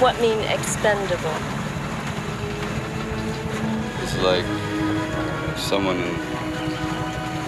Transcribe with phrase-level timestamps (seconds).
[0.00, 1.38] What mean expendable?
[4.02, 4.46] It's like
[5.58, 6.00] someone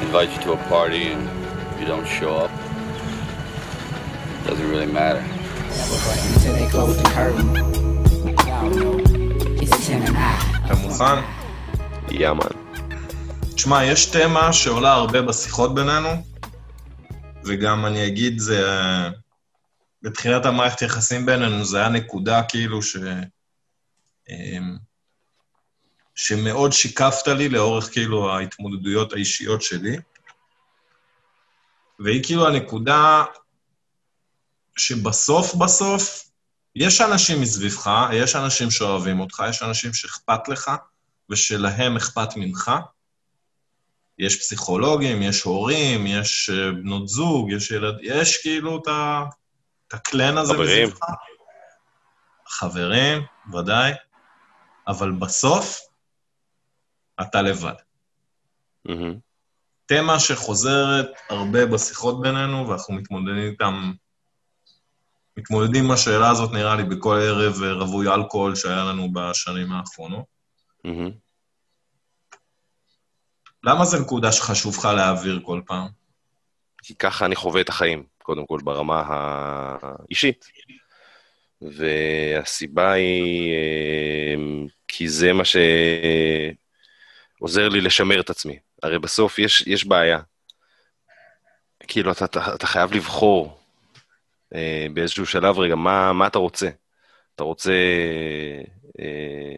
[0.05, 1.23] invites you to a party and
[1.81, 2.51] you don't show up.
[4.47, 5.25] Doesn't really matter.
[6.35, 7.49] Until they close the curtain.
[8.47, 9.01] Y'all know.
[9.63, 10.67] It's 10 and I.
[10.67, 11.21] אתה מוכן?
[12.11, 12.45] יאמן.
[13.55, 16.09] תשמע, יש תמה שעולה הרבה בשיחות בינינו,
[17.45, 18.69] וגם אני אגיד, זה...
[20.03, 22.97] בתחילת המערכת יחסים בינינו, זה היה נקודה כאילו ש...
[24.29, 24.77] אמ,
[26.15, 29.97] שמאוד שיקפת לי לאורך כאילו ההתמודדויות האישיות שלי.
[31.99, 33.25] והיא כאילו הנקודה
[34.77, 36.29] שבסוף בסוף,
[36.77, 40.71] יש אנשים מסביבך, יש אנשים שאוהבים אותך, יש אנשים שאכפת לך
[41.31, 42.71] ושלהם אכפת ממך.
[44.19, 47.95] יש פסיכולוגים, יש הורים, יש אה, בנות זוג, יש ילד...
[48.03, 49.25] יש כאילו את, ה...
[49.93, 50.89] את הקלן הזה חברים.
[50.89, 51.07] מסביבך.
[52.49, 53.93] חברים, ודאי.
[54.89, 55.81] אבל בסוף,
[57.21, 57.75] אתה לבד.
[58.85, 59.19] מהמם.
[59.87, 63.93] תמה שחוזרת הרבה בשיחות בינינו, ואנחנו מתמודדים איתם,
[65.37, 70.25] מתמודדים עם השאלה הזאת, נראה לי, בכל ערב אה, רווי אלכוהול שהיה לנו בשנים האחרונות.
[70.85, 71.11] מהמם.
[73.65, 75.89] למה זו נקודה שחשוב לך להעביר כל פעם?
[76.83, 80.47] כי ככה אני חווה את החיים, קודם כל ברמה האישית.
[81.63, 84.35] והסיבה היא אה,
[84.89, 85.43] כי זה מה
[87.39, 88.59] שעוזר לי לשמר את עצמי.
[88.83, 90.19] הרי בסוף יש, יש בעיה.
[91.89, 93.61] כאילו, אתה, אתה, אתה חייב לבחור
[94.55, 96.69] אה, באיזשהו שלב רגע, מה, מה אתה רוצה?
[97.35, 97.73] אתה רוצה,
[99.01, 99.55] אה,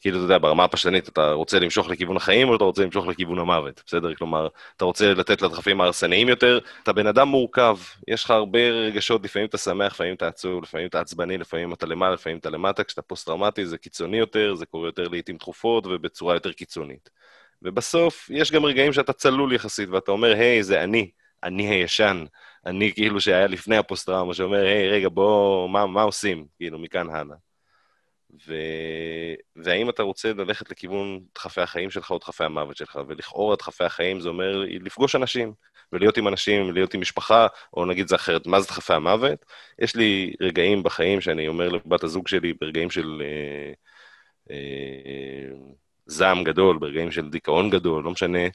[0.00, 3.38] כאילו, אתה יודע, ברמה הפשטנית, אתה רוצה למשוך לכיוון החיים או אתה רוצה למשוך לכיוון
[3.38, 4.14] המוות, בסדר?
[4.14, 7.76] כלומר, אתה רוצה לתת לדחפים ההרסניים יותר, אתה בן אדם מורכב,
[8.08, 11.86] יש לך הרבה רגשות, לפעמים אתה שמח, לפעמים אתה עצוב, לפעמים אתה עצבני, לפעמים אתה
[11.86, 16.34] למעלה, לפעמים אתה למטה, כשאתה פוסט-טראומטי זה קיצוני יותר, זה קורה יותר לעיתים תכופות ובצורה
[16.34, 17.10] יותר קיצונית.
[17.62, 21.10] ובסוף, יש גם רגעים שאתה צלול יחסית, ואתה אומר, היי, זה אני,
[21.42, 22.24] אני הישן,
[22.66, 26.46] אני כאילו שהיה לפני הפוסט-טראומה, שאומר, היי, רגע, בוא, מה, מה עושים?
[26.56, 27.36] כאילו, מכאן הלאה.
[28.46, 28.54] ו...
[29.56, 34.20] והאם אתה רוצה ללכת לכיוון דחפי החיים שלך או דחפי המוות שלך, ולכאורה דחפי החיים
[34.20, 35.52] זה אומר לפגוש אנשים,
[35.92, 39.44] ולהיות עם אנשים, להיות עם משפחה, או נגיד זה אחרת, מה זה דחפי המוות?
[39.78, 43.72] יש לי רגעים בחיים שאני אומר לבת הזוג שלי, ברגעים של אה,
[44.50, 45.50] אה,
[46.06, 48.48] זעם גדול, ברגעים של דיכאון גדול, לא משנה,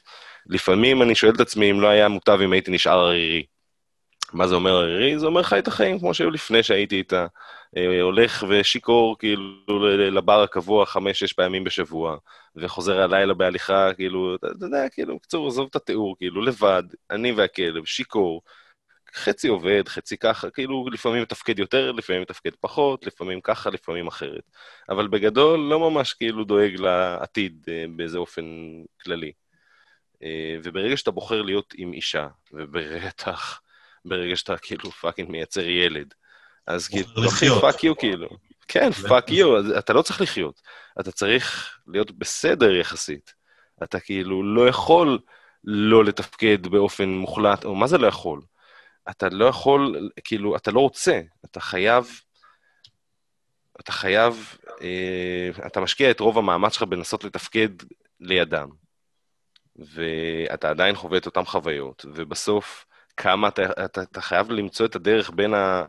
[0.46, 3.46] לפעמים אני שואל את עצמי אם לא היה מוטב אם הייתי נשאר ערירי.
[4.32, 5.18] מה זה אומר ערירי?
[5.18, 7.26] זה אומר חי את החיים כמו שהיו לפני שהייתי איתה.
[7.76, 12.16] אה, הולך ושיכור כאילו לבר הקבוע חמש-שש פעמים בשבוע,
[12.56, 17.84] וחוזר הלילה בהליכה, כאילו, אתה יודע, כאילו, בקיצור, עזוב את התיאור, כאילו, לבד, אני והכלב,
[17.84, 18.42] שיכור,
[19.14, 24.42] חצי עובד, חצי ככה, כאילו, לפעמים מתפקד יותר, לפעמים מתפקד פחות, לפעמים ככה, לפעמים אחרת.
[24.88, 28.44] אבל בגדול, לא ממש כאילו דואג לעתיד אה, באיזה אופן
[29.02, 29.32] כללי.
[30.22, 33.60] אה, וברגע שאתה בוחר להיות עם אישה, ובטח
[34.04, 36.14] ברגע שאתה כאילו fucking מייצר ילד,
[36.66, 37.46] אז כאילו, אחי.
[37.60, 38.28] fuck you, כאילו.
[38.68, 40.60] כן, fuck you, אתה לא צריך לחיות.
[41.00, 43.34] אתה צריך להיות בסדר יחסית.
[43.82, 45.18] אתה כאילו לא יכול
[45.64, 48.40] לא לתפקד באופן מוחלט, או מה זה לא יכול?
[49.10, 52.20] אתה לא יכול, כאילו, אתה לא רוצה, אתה חייב,
[53.80, 57.68] אתה חייב, אה, אתה משקיע את רוב המאמץ שלך בלנסות לתפקד
[58.20, 58.68] לידם.
[59.76, 65.30] ואתה עדיין חווה את אותן חוויות, ובסוף, כמה אתה, אתה, אתה חייב למצוא את הדרך
[65.34, 65.84] בין ה...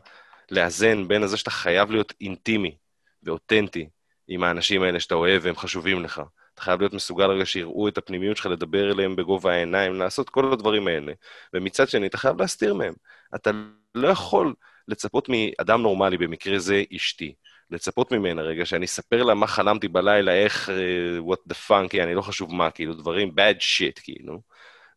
[0.51, 2.75] לאזן בין זה שאתה חייב להיות אינטימי
[3.23, 3.89] ואותנטי
[4.27, 6.21] עם האנשים האלה שאתה אוהב והם חשובים לך.
[6.53, 10.53] אתה חייב להיות מסוגל רגע שיראו את הפנימיות שלך, לדבר אליהם בגובה העיניים, לעשות כל
[10.53, 11.13] הדברים האלה.
[11.53, 12.93] ומצד שני, אתה חייב להסתיר מהם.
[13.35, 13.51] אתה
[13.95, 14.53] לא יכול
[14.87, 17.33] לצפות מאדם נורמלי, במקרה זה אשתי,
[17.69, 22.15] לצפות ממנה רגע שאני אספר לה מה חלמתי בלילה, איך, uh, what the fuck, אני
[22.15, 24.41] לא חשוב מה, כאילו, דברים bad shit, כאילו.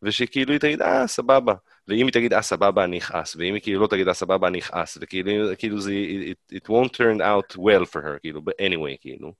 [0.02, 1.54] ושכאילו היא תגיד, אה, סבבה.
[1.88, 4.58] ואם היא תגיד, אה, סבבה, אני אכעס, ואם היא כאילו לא תגיד, אה, סבבה, אני
[4.58, 5.92] אכעס, וכאילו כאילו זה,
[6.32, 9.32] it, it won't turn out well for her, כאילו, anyway, כאילו.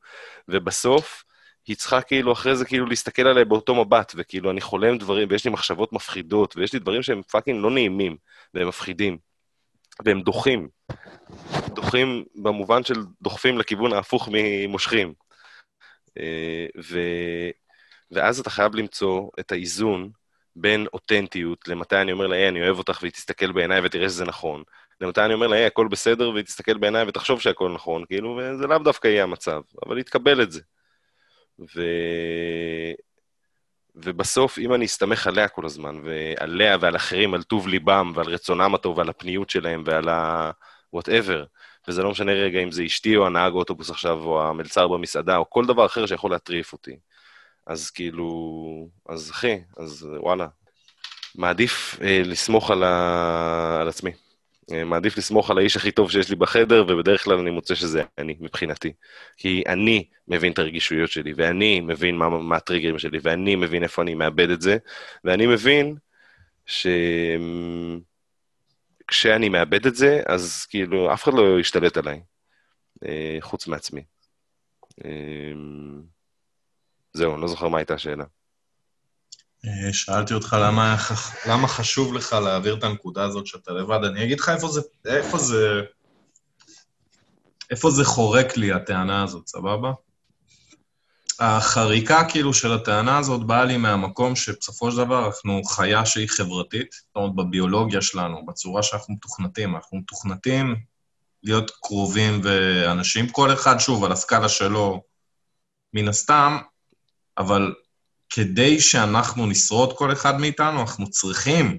[0.49, 1.25] ובסוף,
[1.67, 5.45] היא צריכה כאילו אחרי זה כאילו להסתכל עליה באותו מבט, וכאילו אני חולם דברים, ויש
[5.45, 8.17] לי מחשבות מפחידות, ויש לי דברים שהם fucking לא נעימים,
[8.55, 9.19] והם מפחידים,
[10.05, 10.69] והם דוחים.
[11.67, 15.15] דוחים במובן של דוחפים לכיוון ההפוך ממושכים.
[16.19, 16.99] אה, ו...
[18.11, 20.11] ואז אתה חייב למצוא את האיזון
[20.57, 24.25] בין אותנטיות, למתי אני אומר לה, היי, אני אוהב אותך, והיא תסתכל בעיניי ותראה שזה
[24.25, 24.63] נכון,
[25.01, 28.67] למתי אני אומר לה, היי, הכל בסדר, והיא תסתכל בעיניי ותחשוב שהכל נכון, כאילו, וזה
[28.67, 30.61] לאו דווקא יהיה המצב, אבל היא תקבל את זה.
[31.59, 31.83] ו...
[33.97, 38.75] ובסוף, אם אני אסתמך עליה כל הזמן, ועליה ועל אחרים, על טוב ליבם, ועל רצונם
[38.75, 40.51] הטוב, ועל הפניות שלהם, ועל ה...
[40.97, 41.45] whatever,
[41.89, 45.51] וזה לא משנה רגע אם זה אשתי או הנהג אוטובוס עכשיו, או המלצר במסעדה, או
[45.51, 46.97] כל דבר אחר שיכול להטריף אותי.
[47.67, 50.47] אז כאילו, אז אחי, אז וואלה.
[51.35, 53.79] מעדיף אה, לסמוך על, ה...
[53.81, 54.11] על עצמי.
[54.73, 58.03] אה, מעדיף לסמוך על האיש הכי טוב שיש לי בחדר, ובדרך כלל אני מוצא שזה
[58.19, 58.93] אני, מבחינתי.
[59.37, 64.03] כי אני מבין את הרגישויות שלי, ואני מבין מה, מה הטריגרים שלי, ואני מבין איפה
[64.03, 64.77] אני מאבד את זה,
[65.25, 65.97] ואני מבין
[66.67, 66.87] ש...
[69.09, 72.21] כשאני מאבד את זה, אז כאילו, אף אחד לא ישתלט עליי,
[73.05, 74.05] אה, חוץ מעצמי.
[75.05, 75.11] אה,
[77.15, 78.25] זהו, אני לא זוכר מה הייתה השאלה.
[79.67, 80.97] אה, שאלתי אותך למה,
[81.49, 84.05] למה חשוב לך להעביר את הנקודה הזאת שאתה לבד.
[84.05, 85.81] אני אגיד לך איפה זה, איפה זה,
[87.71, 89.93] איפה זה חורק לי, הטענה הזאת, סבבה?
[91.41, 96.93] החריקה כאילו של הטענה הזאת באה לי מהמקום שבסופו של דבר אנחנו חיה שהיא חברתית,
[96.93, 99.77] זאת אומרת בביולוגיה שלנו, בצורה שאנחנו מתוכנתים.
[99.77, 100.77] אנחנו מתוכנתים
[101.43, 105.03] להיות קרובים ואנשים, כל אחד, שוב, על הסקאלה שלו,
[105.95, 106.59] מן הסתם,
[107.39, 107.75] אבל
[108.31, 111.79] כדי שאנחנו נשרוד כל אחד מאיתנו, אנחנו צריכים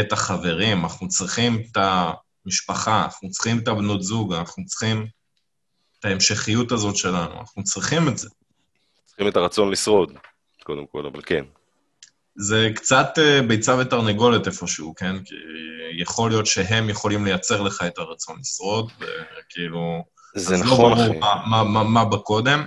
[0.00, 1.76] את החברים, אנחנו צריכים את
[2.46, 5.06] המשפחה, אנחנו צריכים את הבנות זוג, אנחנו צריכים
[6.00, 8.28] את ההמשכיות הזאת שלנו, אנחנו צריכים את זה.
[9.06, 10.12] צריכים את הרצון לשרוד,
[10.64, 11.44] קודם כל, אבל כן.
[12.36, 15.24] זה קצת אה, ביצה ותרנגולת איפשהו, כן?
[15.24, 15.34] כי
[15.98, 20.04] יכול להיות שהם יכולים לייצר לך את הרצון לשרוד, וכאילו...
[20.34, 21.18] זה נכון, אחי.
[21.18, 22.66] מה, מה, מה, מה בקודם.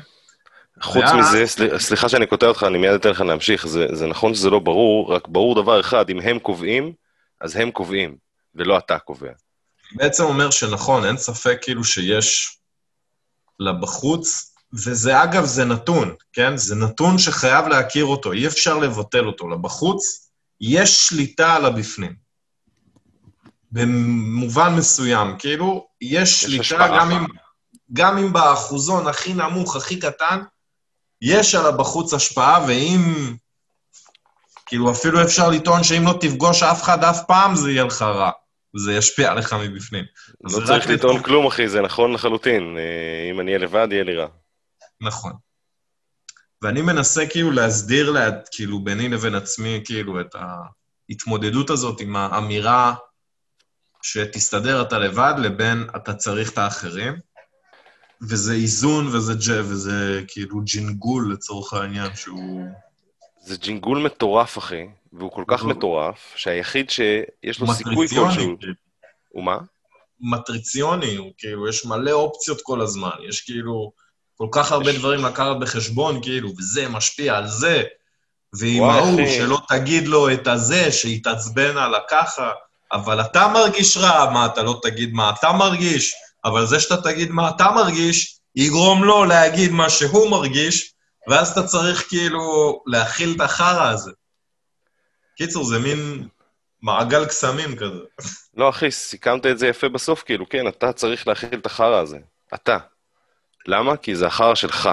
[0.81, 1.15] חוץ ואז...
[1.15, 1.79] מזה, סל...
[1.79, 5.15] סליחה שאני קוטע אותך, אני מיד אתן לך להמשיך, זה, זה נכון שזה לא ברור,
[5.15, 6.93] רק ברור דבר אחד, אם הם קובעים,
[7.41, 8.15] אז הם קובעים,
[8.55, 9.31] ולא אתה קובע.
[9.91, 12.57] בעצם אומר שנכון, אין ספק כאילו שיש
[13.59, 16.57] לבחוץ, וזה אגב, זה נתון, כן?
[16.57, 19.49] זה נתון שחייב להכיר אותו, אי אפשר לבטל אותו.
[19.49, 22.15] לבחוץ יש שליטה על הבפנים.
[23.71, 27.25] במובן מסוים, כאילו, יש, יש שליטה גם אם,
[27.93, 30.39] גם אם באחוזון הכי נמוך, הכי קטן,
[31.21, 33.36] יש על הבחוץ השפעה, ואם...
[34.66, 38.31] כאילו, אפילו אפשר לטעון שאם לא תפגוש אף אחד אף פעם, זה יהיה לך רע.
[38.75, 40.06] זה ישפיע עליך מבפנים.
[40.44, 41.25] לא צריך לטעון לתת...
[41.25, 42.77] כלום, אחי, זה נכון לחלוטין.
[42.77, 44.27] אה, אם אני אהיה לבד, יהיה לי רע.
[45.01, 45.33] נכון.
[46.62, 50.36] ואני מנסה כאילו להסדיר, לה, כאילו, ביני לבין עצמי, כאילו, את
[51.10, 52.94] ההתמודדות הזאת עם האמירה
[54.01, 57.19] שתסתדר אתה לבד, לבין אתה צריך את האחרים.
[58.21, 62.66] וזה איזון וזה ג'ה, וזה כאילו ג'ינגול לצורך העניין, שהוא...
[63.42, 68.57] זה ג'ינגול מטורף, אחי, והוא כל כך מטורף, שהיחיד שיש לו סיכוי כלשהו...
[69.30, 69.57] הוא מה?
[70.21, 73.92] מטריציוני, הוא כאילו, יש מלא אופציות כל הזמן, יש כאילו
[74.38, 77.83] כל כך הרבה דברים לקחת בחשבון, כאילו, וזה משפיע על זה,
[78.54, 82.51] ועם ההוא, שלא תגיד לו את הזה, שיתעצבן על הככה,
[82.92, 86.13] אבל אתה מרגיש רע, מה אתה לא תגיד מה אתה מרגיש?
[86.49, 90.93] אבל זה שאתה תגיד מה אתה מרגיש, יגרום לו להגיד מה שהוא מרגיש,
[91.27, 94.11] ואז אתה צריך כאילו להכיל את החרא הזה.
[95.37, 96.27] קיצור, זה מין
[96.81, 97.99] מעגל קסמים כזה.
[98.57, 102.17] לא, אחי, סיכמת את זה יפה בסוף, כאילו, כן, אתה צריך להכיל את החרא הזה.
[102.53, 102.77] אתה.
[103.67, 103.97] למה?
[103.97, 104.89] כי זה החרא שלך.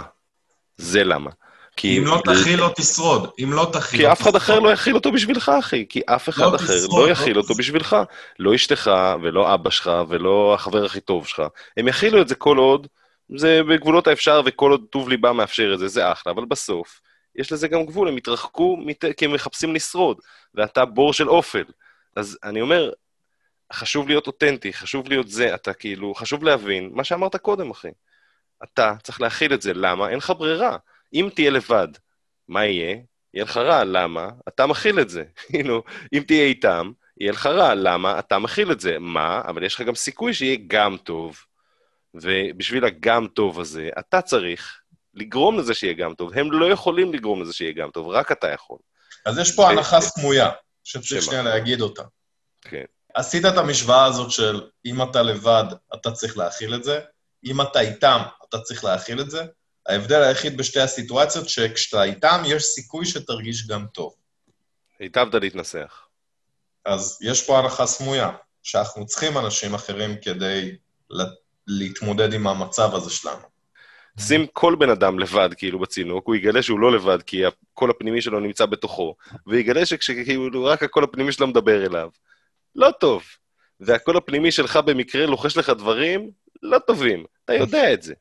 [0.77, 1.31] זה למה.
[1.77, 1.99] כי...
[1.99, 3.31] אם לא תכיל, לא תשרוד.
[3.43, 5.87] אם לא תכיל, כי אף אחד אחר לא יכיל אותו בשבילך, אחי.
[5.89, 7.97] כי אף אחד לא אחר לא יכיל אותו בשבילך.
[8.39, 8.91] לא אשתך,
[9.23, 11.43] ולא אבא שלך, ולא החבר הכי טוב שלך.
[11.77, 12.87] הם יכילו את זה כל עוד,
[13.37, 16.33] זה בגבולות האפשר, וכל עוד טוב ליבם מאפשר את זה, זה אחלה.
[16.33, 17.01] אבל בסוף,
[17.37, 18.79] יש לזה גם גבול, הם התרחקו
[19.17, 20.17] כי הם מחפשים לשרוד,
[20.55, 21.65] ואתה בור של אופל.
[22.17, 22.91] אז אני אומר,
[23.73, 27.89] חשוב להיות אותנטי, חשוב להיות זה, אתה כאילו, חשוב להבין מה שאמרת קודם, אחי.
[28.65, 30.09] אתה צריך להכיל את זה, למה?
[30.09, 30.77] אין לך ברירה.
[31.17, 31.89] אם תהיה לבד,
[32.49, 32.97] מה יהיה?
[33.35, 34.29] יהיה לך רע, למה?
[34.49, 35.25] אתה מכיל את זה.
[35.51, 35.83] כאילו,
[36.15, 38.19] אם תהיה איתם, יהיה לך רע, למה?
[38.19, 38.99] אתה מכיל את זה.
[38.99, 39.43] מה?
[39.49, 41.37] אבל יש לך גם סיכוי שיהיה גם טוב.
[42.15, 44.81] ובשביל הגם טוב הזה, אתה צריך
[45.15, 46.33] לגרום לזה שיהיה גם טוב.
[46.39, 48.79] הם לא יכולים לגרום לזה שיהיה גם טוב, רק אתה יכול.
[49.27, 49.67] אז יש פה ו...
[49.67, 50.51] הנחה סמויה,
[50.85, 52.03] שצריך שנייה להגיד אותה.
[52.63, 52.85] כן.
[53.15, 57.01] עשית את המשוואה הזאת של אם אתה לבד, אתה צריך להכיל את זה,
[57.45, 59.45] אם אתה איתם, אתה צריך להכיל את זה,
[59.89, 64.15] ההבדל היחיד בשתי הסיטואציות, שכשאתה איתם, יש סיכוי שתרגיש גם טוב.
[64.99, 66.07] היטבת להתנסח.
[66.85, 68.31] אז יש פה הנחה סמויה,
[68.63, 70.77] שאנחנו צריכים אנשים אחרים כדי
[71.67, 73.43] להתמודד עם המצב הזה שלנו.
[74.21, 78.23] שים כל בן אדם לבד, כאילו, בצינוק, הוא יגלה שהוא לא לבד, כי הקול הפנימי
[78.23, 79.15] שלו נמצא בתוכו,
[79.47, 82.09] ויגלה שכשכאילו רק הקול הפנימי שלו מדבר אליו.
[82.75, 83.23] לא טוב.
[83.81, 86.31] והקול הפנימי שלך במקרה לוחש לך דברים
[86.63, 88.15] לא טובים, אתה יודע את זה.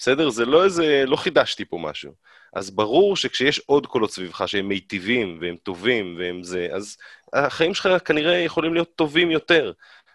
[0.00, 0.30] בסדר?
[0.30, 2.12] זה לא איזה, לא חידשתי פה משהו.
[2.52, 6.96] אז ברור שכשיש עוד קולות סביבך שהם מיטיבים והם טובים והם זה, אז
[7.32, 9.72] החיים שלך כנראה יכולים להיות טובים יותר.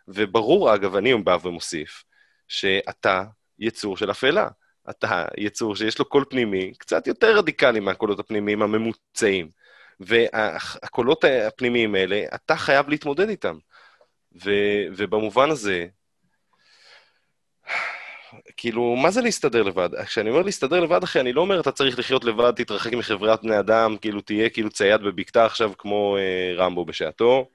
[0.07, 2.03] וברור, אגב, אני בא ומוסיף,
[2.47, 3.23] שאתה
[3.59, 4.47] יצור של אפלה.
[4.89, 9.49] אתה יצור שיש לו קול פנימי קצת יותר רדיקלי מהקולות הפנימיים הממוצעים.
[9.99, 13.57] והקולות הפנימיים האלה, אתה חייב להתמודד איתם.
[14.43, 14.51] ו,
[14.97, 15.87] ובמובן הזה,
[18.57, 19.89] כאילו, מה זה להסתדר לבד?
[20.05, 23.59] כשאני אומר להסתדר לבד, אחי, אני לא אומר אתה צריך לחיות לבד, תתרחק מחברת בני
[23.59, 27.49] אדם, כאילו תהיה כאילו צייד בבקתה עכשיו כמו אה, רמבו בשעתו.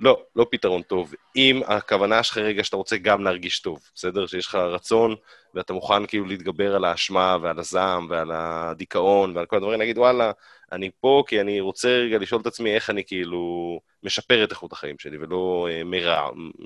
[0.00, 1.14] לא, לא פתרון טוב.
[1.36, 4.26] אם הכוונה שלך רגע שאתה רוצה גם להרגיש טוב, בסדר?
[4.26, 5.14] שיש לך רצון
[5.54, 10.32] ואתה מוכן כאילו להתגבר על האשמה ועל הזעם ועל הדיכאון ועל כל הדברים, נגיד, וואלה,
[10.72, 14.72] אני פה כי אני רוצה רגע לשאול את עצמי איך אני כאילו משפר את איכות
[14.72, 16.20] החיים שלי ולא אה, מרע,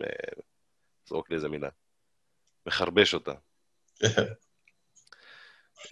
[0.05, 0.43] אה,
[1.07, 1.69] זרוק לי איזה מילה.
[2.67, 3.33] מחרבש אותה.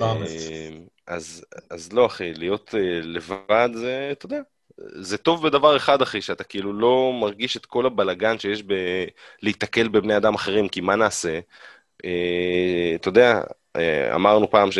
[0.03, 0.69] אה,
[1.07, 4.41] אז, אז לא, אחי, להיות אה, לבד זה, אתה יודע,
[4.79, 8.75] זה טוב בדבר אחד, אחי, שאתה כאילו לא מרגיש את כל הבלגן שיש ב...
[9.43, 11.41] להיתקל בבני אדם אחרים, כי מה נעשה?
[12.05, 13.41] אה, אתה יודע,
[14.15, 14.79] אמרנו פעם, ש...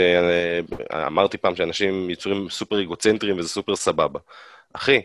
[1.07, 4.21] אמרתי פעם שאנשים יצורים סופר אגוצנטריים וזה סופר סבבה.
[4.73, 5.01] אחי,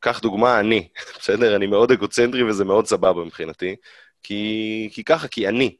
[0.00, 0.88] קח דוגמה, אני,
[1.20, 1.56] בסדר?
[1.56, 3.76] אני מאוד אגוצנטרי וזה מאוד סבבה מבחינתי,
[4.22, 5.76] כי, כי ככה, כי אני.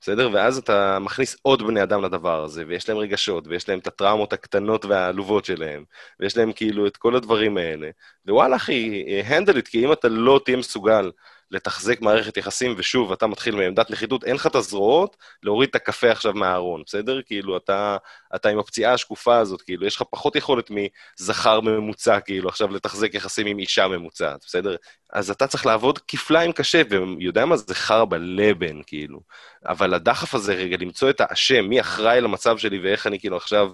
[0.00, 0.30] בסדר?
[0.32, 4.32] ואז אתה מכניס עוד בני אדם לדבר הזה, ויש להם רגשות, ויש להם את הטראומות
[4.32, 5.84] הקטנות והעלובות שלהם,
[6.20, 7.90] ויש להם כאילו את כל הדברים האלה.
[8.28, 11.10] ווואלה, אחי, הנדל את, כי אם אתה לא תהיה מסוגל
[11.50, 16.10] לתחזק מערכת יחסים, ושוב, אתה מתחיל מעמדת נחיתות, אין לך את הזרועות להוריד את הקפה
[16.10, 17.22] עכשיו מהארון, בסדר?
[17.22, 17.96] כאילו, אתה,
[18.34, 23.14] אתה עם הפציעה השקופה הזאת, כאילו, יש לך פחות יכולת מזכר ממוצע, כאילו, עכשיו לתחזק
[23.14, 24.76] יחסים עם אישה ממוצעת, בסדר?
[25.12, 29.20] אז אתה צריך לעבוד כפליים קשה, ויודע מה זה חרא בלבן, כאילו.
[29.66, 33.70] אבל הדחף הזה, רגע, למצוא את האשם, מי אחראי למצב שלי ואיך אני כאילו עכשיו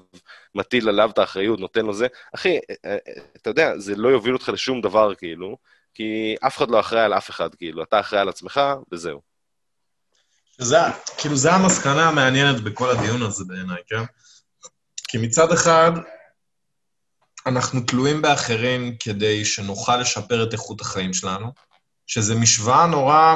[0.55, 2.97] מטיל עליו את האחריות, נותן לו זה, אחי, אה, אה,
[3.37, 5.57] אתה יודע, זה לא יוביל אותך לשום דבר, כאילו.
[5.95, 8.61] כי אף אחד לא אחראי על אף אחד, כאילו, אתה אחראי על עצמך,
[8.93, 9.21] וזהו.
[10.59, 10.79] זה,
[11.19, 14.05] כאילו, זה המסקנה המעניינת בכל הדיון הזה בעיניי, כן?
[15.09, 15.91] כי מצד אחד,
[17.47, 21.53] אנחנו תלויים באחרים כדי שנוכל לשפר את איכות החיים שלנו,
[22.07, 23.35] שזו משוואה נורא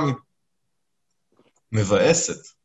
[1.72, 2.58] מבאסת.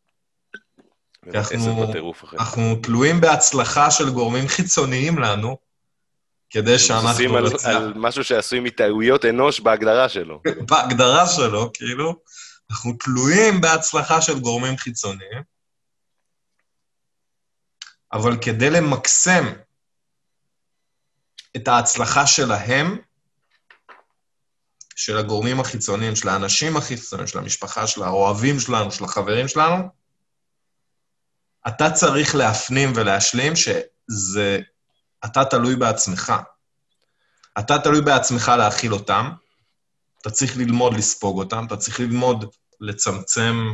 [1.34, 1.94] אנחנו,
[2.34, 5.58] אנחנו תלויים בהצלחה של גורמים חיצוניים לנו,
[6.54, 7.66] כדי שאנחנו על, נצליח.
[7.66, 10.42] על משהו שעשוי מטעויות אנוש בהגדרה שלו.
[10.70, 12.16] בהגדרה שלו, כאילו,
[12.72, 15.44] אנחנו תלויים בהצלחה של גורמים חיצוניים,
[18.14, 19.54] אבל כדי למקסם
[21.56, 22.98] את ההצלחה שלהם,
[24.96, 29.90] של הגורמים החיצוניים, של האנשים החיצוניים, של המשפחה, של האוהבים שלנו, של החברים שלנו,
[31.68, 34.60] אתה צריך להפנים ולהשלים שזה
[35.26, 36.34] אתה תלוי בעצמך.
[37.60, 39.30] אתה תלוי בעצמך להכיל אותם,
[40.22, 42.46] אתה צריך ללמוד לספוג אותם, אתה צריך ללמוד
[42.82, 43.74] לצמצם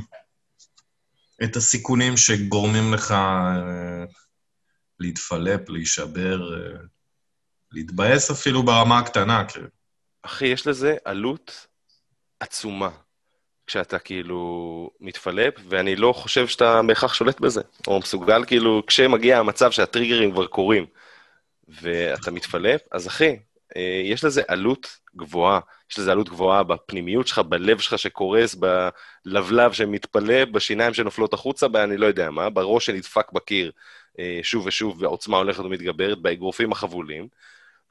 [1.44, 4.04] את הסיכונים שגורמים לך אה,
[5.00, 6.80] להתפלפ, להישבר, אה,
[7.72, 9.46] להתבאס אפילו ברמה הקטנה.
[9.46, 9.66] כן.
[10.22, 11.68] אחי, יש לזה עלות
[12.40, 12.90] עצומה.
[13.68, 19.72] כשאתה כאילו מתפלפ, ואני לא חושב שאתה בהכרח שולט בזה, או מסוגל כאילו, כשמגיע המצב
[19.72, 20.86] שהטריגרים כבר קורים,
[21.70, 23.40] ואתה מתפלפ, אז אחי,
[23.78, 25.60] אה, יש לזה עלות גבוהה.
[25.92, 28.56] יש לזה עלות גבוהה בפנימיות שלך, בלב שלך שקורס,
[29.26, 33.72] בלבלב שמתפלא, בשיניים שנופלות החוצה, באני לא יודע מה, בראש שנדפק בקיר
[34.20, 37.28] אה, שוב ושוב, והעוצמה הולכת ומתגברת, באגרופים החבולים.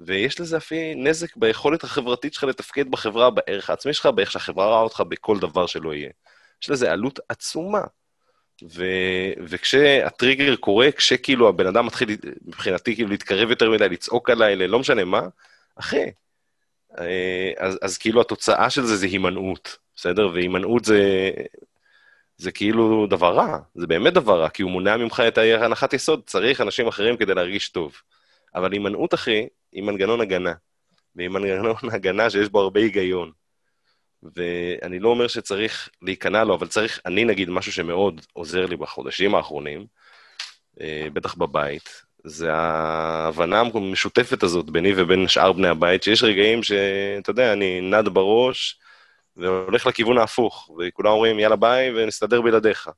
[0.01, 4.81] ויש לזה אפילו נזק ביכולת החברתית שלך לתפקד בחברה, בערך העצמי שלך, באיך שהחברה רואה
[4.81, 6.11] אותך בכל דבר שלא יהיה.
[6.63, 7.81] יש לזה עלות עצומה.
[8.63, 8.85] ו,
[9.41, 15.05] וכשהטריגר קורה, כשכאילו הבן אדם מתחיל, מבחינתי, כאילו להתקרב יותר מדי, לצעוק עליי, לא משנה
[15.05, 15.21] מה,
[15.77, 16.11] אחי.
[16.99, 20.29] אה, אז, אז כאילו התוצאה של זה זה הימנעות, בסדר?
[20.35, 21.31] והימנעות זה,
[22.37, 26.23] זה כאילו דבר רע, זה באמת דבר רע, כי הוא מונע ממך את הנחת יסוד,
[26.27, 27.95] צריך אנשים אחרים כדי להרגיש טוב.
[28.55, 30.53] אבל הימנעות, אחי, היא מנגנון הגנה.
[31.17, 33.38] והיא מנגנון הגנה שיש בו הרבה היגיון.
[34.23, 39.35] ואני לא אומר שצריך להיכנע לו, אבל צריך, אני נגיד, משהו שמאוד עוזר לי בחודשים
[39.35, 39.87] האחרונים,
[40.81, 47.31] אה, בטח בבית, זה ההבנה המשותפת הזאת ביני ובין שאר בני הבית, שיש רגעים שאתה
[47.31, 48.79] יודע, אני נד בראש
[49.37, 52.91] והולך לכיוון ההפוך, וכולם אומרים, יאללה ביי ונסתדר בלעדיך.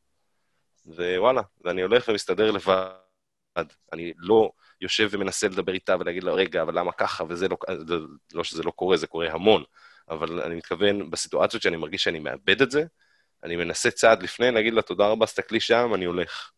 [0.87, 3.67] ווואלה, ואני הולך ומסתדר לבד.
[3.93, 4.50] אני לא
[4.81, 7.57] יושב ומנסה לדבר איתה ולהגיד לה, רגע, אבל למה ככה, וזה לא,
[8.35, 9.62] לא שזה לא קורה, זה קורה המון,
[10.11, 12.85] אבל אני מתכוון, בסיטואציות שאני מרגיש שאני מאבד את זה,
[13.45, 16.50] אני מנסה צעד לפני להגיד לה, תודה רבה, סתכלי שם, אני הולך.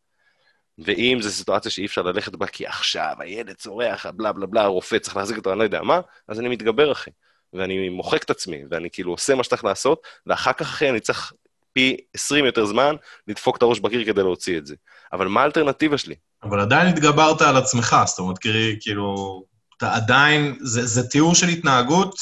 [0.78, 4.98] ואם זו סיטואציה שאי אפשר ללכת בה כי עכשיו הילד צורח, בלה בלה בלה, הרופא
[4.98, 7.10] צריך להחזיק אותו, אני לא יודע מה, אז אני מתגבר, אחי.
[7.52, 11.32] ואני מוחק את עצמי, ואני כאילו עושה מה שצריך לעשות, ואחר כך, אחי, אני צריך
[11.72, 12.96] פי 20 יותר זמן
[13.28, 14.74] לדפוק את הראש בקיר כדי להוציא את זה.
[15.12, 16.14] אבל מה האלטרנטיבה שלי?
[16.42, 18.38] אבל עדיין התגברת על עצמך, זאת אומרת,
[18.80, 19.44] כאילו,
[19.76, 22.14] אתה עדיין, זה, זה תיאור של התנהגות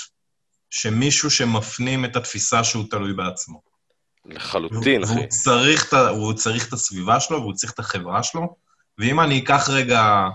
[0.70, 3.62] שמישהו שמפנים את התפיסה שהוא תלוי בעצמו.
[4.24, 5.14] לחלוטין, אחי.
[5.14, 8.56] והוא צריך, הוא צריך את הסביבה שלו והוא צריך את החברה שלו.
[8.98, 10.28] ואם אני אקח רגע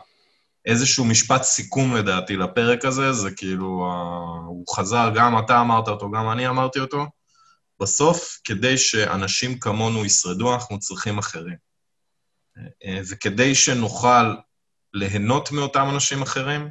[0.65, 6.11] איזשהו משפט סיכום, לדעתי, לפרק הזה, זה כאילו, אה, הוא חזר, גם אתה אמרת אותו,
[6.11, 7.05] גם אני אמרתי אותו.
[7.79, 11.55] בסוף, כדי שאנשים כמונו ישרדו, אנחנו צריכים אחרים.
[12.57, 14.35] אה, וכדי שנוכל
[14.93, 16.69] ליהנות מאותם אנשים אחרים,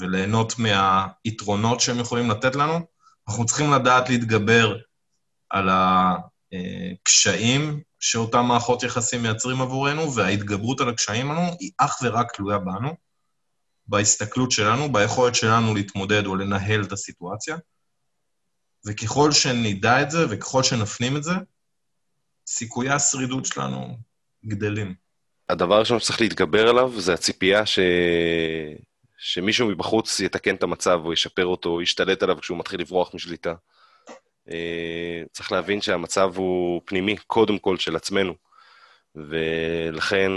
[0.00, 2.80] וליהנות מהיתרונות שהם יכולים לתת לנו,
[3.28, 4.76] אנחנו צריכים לדעת להתגבר
[5.50, 12.58] על הקשיים שאותם מערכות יחסים מייצרים עבורנו, וההתגברות על הקשיים לנו היא אך ורק תלויה
[12.58, 12.96] בנו,
[13.86, 17.56] בהסתכלות שלנו, ביכולת שלנו להתמודד או לנהל את הסיטואציה.
[18.86, 21.32] וככל שנדע את זה וככל שנפנים את זה,
[22.46, 23.98] סיכויי השרידות שלנו
[24.46, 24.94] גדלים.
[25.48, 27.78] הדבר הראשון שצריך להתגבר עליו זה הציפייה ש...
[29.18, 33.54] שמישהו מבחוץ יתקן את המצב או ישפר אותו, או ישתלט עליו כשהוא מתחיל לברוח משליטה.
[34.50, 38.34] אה, צריך להבין שהמצב הוא פנימי, קודם כל של עצמנו,
[39.14, 40.32] ולכן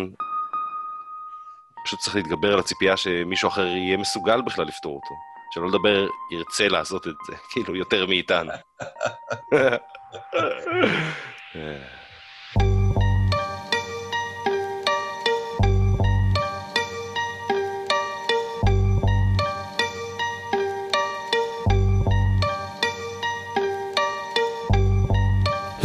[1.86, 5.16] פשוט צריך להתגבר על הציפייה שמישהו אחר יהיה מסוגל בכלל לפתור אותו.
[5.54, 8.52] שלא לדבר, ירצה לעשות את זה, כאילו, יותר מאיתנו.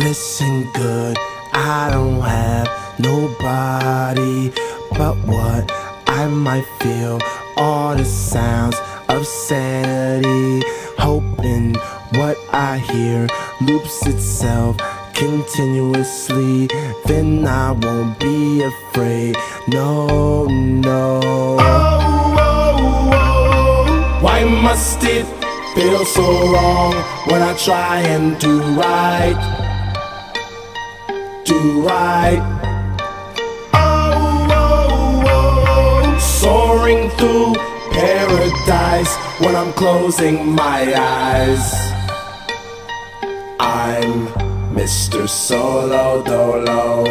[0.05, 1.17] Listen good,
[1.55, 2.69] I don't have
[2.99, 4.53] nobody
[4.91, 5.73] but what
[6.07, 7.19] I might feel.
[7.57, 8.77] All the sounds
[9.09, 10.63] of sanity,
[10.99, 11.75] hoping
[12.21, 13.27] what I hear
[13.63, 14.77] loops itself
[15.15, 16.69] continuously.
[17.07, 19.39] Then I won't be afraid.
[19.69, 21.21] No, no.
[21.61, 24.19] Oh, oh, oh.
[24.21, 25.25] Why must it
[25.75, 26.93] feel so wrong
[27.31, 29.64] when I try and do right?
[31.45, 32.41] Do right.
[33.75, 37.55] Oh, oh, oh, soaring through
[37.93, 41.75] paradise when I'm closing my eyes.
[43.61, 44.29] I'm
[44.75, 45.29] Mr.
[45.29, 47.04] Solo Dolo.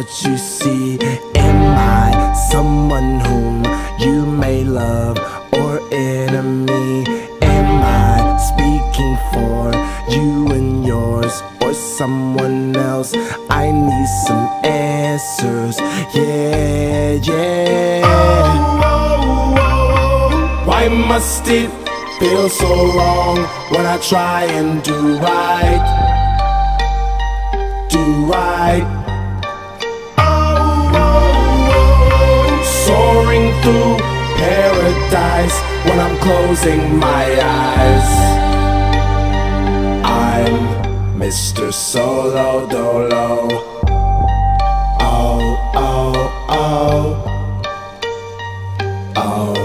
[0.00, 0.98] What you see.
[1.34, 3.64] Am I someone whom
[3.98, 5.18] you may love
[5.52, 7.04] or enemy?
[7.42, 8.16] Am I
[8.50, 9.62] speaking for
[10.14, 13.12] you and yours or someone else?
[13.50, 15.76] I need some answers.
[16.14, 18.00] Yeah, yeah.
[20.64, 21.70] Why must it
[22.18, 23.36] feel so wrong
[23.68, 25.84] when I try and do right?
[27.90, 28.99] Do right.
[33.10, 33.96] Soaring through
[34.36, 38.10] paradise when I'm closing my eyes.
[40.04, 40.54] I'm
[41.18, 41.72] Mr.
[41.72, 43.48] Solo Dolo.
[45.00, 45.40] Oh,
[45.74, 46.12] oh,
[46.48, 47.26] oh, oh.
[49.16, 49.56] Oh,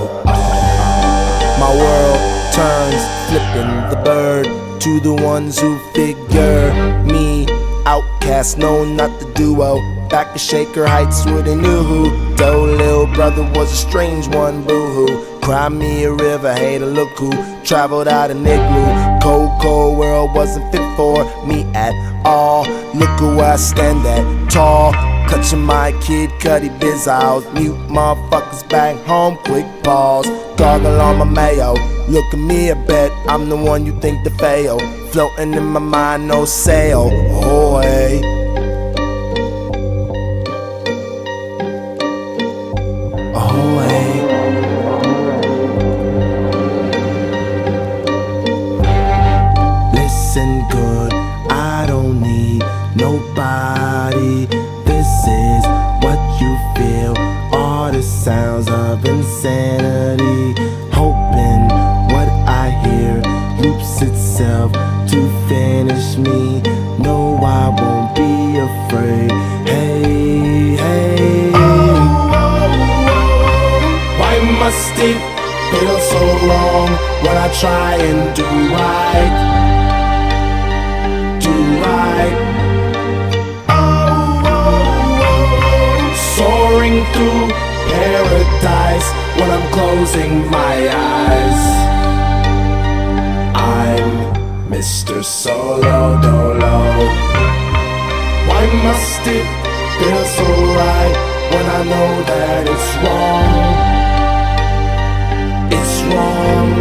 [1.61, 2.21] my world
[2.53, 4.45] turns, flipping the bird
[4.81, 7.45] to the ones who figure me
[7.85, 8.57] outcast.
[8.57, 9.94] No, not the duo.
[10.15, 12.35] Back to Shaker Heights with a new who.
[12.37, 15.39] Doe little brother was a strange one, boo hoo.
[15.41, 17.31] Cry me a river, hey to look who
[17.65, 19.19] traveled out an igloo.
[19.21, 22.63] Cold, cold world wasn't fit for me at all.
[22.93, 24.93] Look where I stand at, tall.
[25.27, 27.43] Clutching my kid cutty biz out.
[27.53, 30.27] Mute motherfuckers back home, quick pause.
[30.55, 31.73] Gargle on my mayo.
[32.07, 34.79] Look at me, I bet I'm the one you think to fail.
[35.09, 37.09] Floating in my mind, no sail.
[37.11, 37.81] Oh,
[53.05, 53.34] No.
[90.05, 91.61] Closing my eyes.
[93.55, 94.09] I'm
[94.69, 95.23] Mr.
[95.23, 96.77] Solo Dolo.
[98.49, 99.47] Why must it
[99.97, 100.47] feel so
[100.81, 101.15] right
[101.51, 103.49] when I know that it's wrong?
[105.77, 106.71] It's wrong.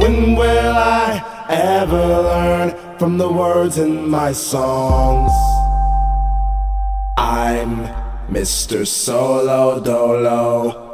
[0.00, 5.32] When will I ever learn from the words in my songs?
[7.16, 7.99] I'm
[8.30, 8.86] Mr.
[8.86, 10.89] Solo Dolo.